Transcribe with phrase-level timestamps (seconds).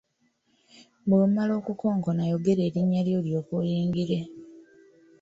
[1.07, 4.19] Bw’omala okukonkona yogera erinnya lyo olyoke oyingire.